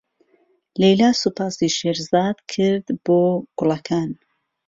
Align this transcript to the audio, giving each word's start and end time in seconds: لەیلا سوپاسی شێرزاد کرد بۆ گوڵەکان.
لەیلا 0.81 1.09
سوپاسی 1.21 1.69
شێرزاد 1.77 2.37
کرد 2.51 2.87
بۆ 3.05 3.21
گوڵەکان. 3.57 4.09